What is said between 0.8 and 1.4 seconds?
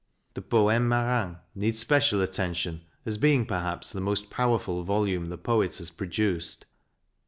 Marins"